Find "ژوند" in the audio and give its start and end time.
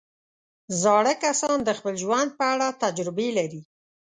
2.03-2.29